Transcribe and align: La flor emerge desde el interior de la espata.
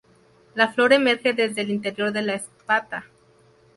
La 0.55 0.69
flor 0.73 0.93
emerge 0.93 1.33
desde 1.35 1.61
el 1.61 1.69
interior 1.69 2.11
de 2.11 2.23
la 2.23 2.33
espata. 2.33 3.05